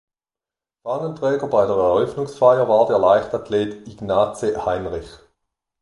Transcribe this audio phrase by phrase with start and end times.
[0.81, 5.09] Fahnenträger bei der Eröffnungsfeier war der Leichtathlet Ignace Heinrich.